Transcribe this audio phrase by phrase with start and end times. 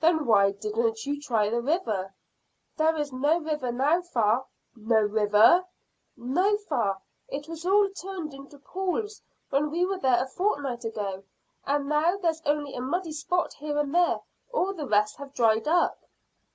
[0.00, 2.14] "Then why didn't you try the river?"
[2.78, 4.44] "There is no river now, fa."
[4.74, 5.62] "No river?"
[6.16, 6.96] "No, fa;
[7.28, 9.20] it was all turned into pools
[9.50, 11.22] when we were there a fortnight ago,
[11.66, 14.20] and now there's only a muddy spot here and there;
[14.54, 15.98] all the rest have dried up."